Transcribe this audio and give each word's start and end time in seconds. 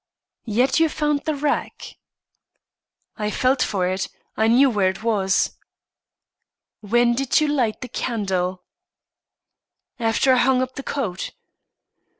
"Yet 0.49 0.79
you 0.79 0.89
found 0.89 1.25
the 1.25 1.35
rack?" 1.35 1.95
"I 3.17 3.29
felt 3.29 3.61
for 3.61 3.85
it. 3.87 4.07
I 4.35 4.47
knew 4.47 4.67
where 4.67 4.89
it 4.89 5.03
was." 5.03 5.55
"When 6.79 7.13
did 7.13 7.39
you 7.39 7.47
light 7.47 7.81
the 7.81 7.87
candle?" 7.87 8.63
"After 9.99 10.33
I 10.33 10.37
hung 10.37 10.63
up 10.63 10.73
the 10.73 10.81
coat." 10.81 11.33